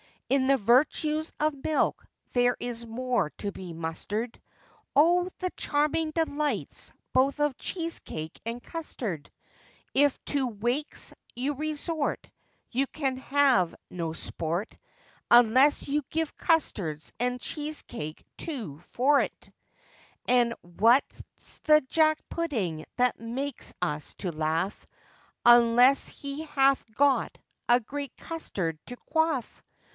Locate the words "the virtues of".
0.47-1.63